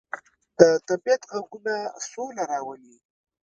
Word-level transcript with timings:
د 0.59 0.61
طبیعت 0.87 1.21
غږونه 1.31 1.75
سوله 2.11 2.43
راولي. 2.51 2.95